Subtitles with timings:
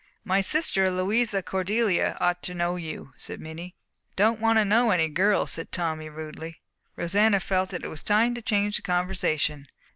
[0.23, 3.75] "My sister Louisa Cordelia ought to know you," said Minnie.
[4.15, 6.59] "Don't want to know any girls," said Tommy rudely.
[6.95, 9.67] Rosanna felt that it was time to change the conversation.